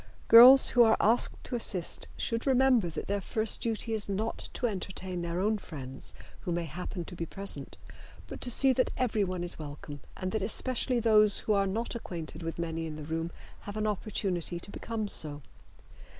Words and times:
Girls 0.29 0.69
who 0.69 0.81
are 0.81 0.97
asked 0.99 1.43
to 1.43 1.55
assist 1.55 2.07
should 2.17 2.47
remember 2.47 2.89
that 2.89 3.05
their 3.05 3.21
first 3.21 3.61
duty 3.61 3.93
is 3.93 4.09
not 4.09 4.49
to 4.53 4.65
entertain 4.65 5.21
their 5.21 5.39
own 5.39 5.59
friends 5.59 6.15
who 6.39 6.51
may 6.51 6.65
happen 6.65 7.05
to 7.05 7.15
be 7.15 7.27
present, 7.27 7.77
but 8.25 8.41
to 8.41 8.49
see 8.49 8.73
that 8.73 8.89
everyone 8.97 9.43
is 9.43 9.59
welcome 9.59 9.99
and 10.17 10.31
that 10.31 10.41
especially 10.41 10.99
those 10.99 11.41
who 11.41 11.53
are 11.53 11.67
not 11.67 11.93
acquainted 11.93 12.41
with 12.41 12.57
many 12.57 12.87
in 12.87 12.95
the 12.95 13.03
room 13.05 13.29
have 13.69 13.77
an 13.77 13.85
opportunity 13.85 14.59
to 14.59 14.71
become 14.71 15.07
so. 15.07 15.43